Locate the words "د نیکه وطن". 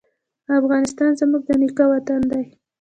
1.47-2.21